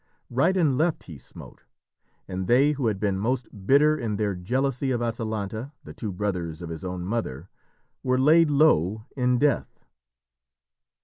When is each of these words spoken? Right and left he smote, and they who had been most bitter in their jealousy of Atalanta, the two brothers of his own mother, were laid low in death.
Right 0.31 0.57
and 0.57 0.79
left 0.79 1.03
he 1.03 1.19
smote, 1.19 1.61
and 2.27 2.47
they 2.47 2.71
who 2.71 2.87
had 2.87 2.99
been 2.99 3.19
most 3.19 3.67
bitter 3.67 3.95
in 3.95 4.15
their 4.15 4.33
jealousy 4.33 4.89
of 4.89 4.99
Atalanta, 4.99 5.73
the 5.83 5.93
two 5.93 6.11
brothers 6.11 6.63
of 6.63 6.71
his 6.71 6.83
own 6.83 7.05
mother, 7.05 7.49
were 8.01 8.17
laid 8.17 8.49
low 8.49 9.05
in 9.15 9.37
death. 9.37 9.85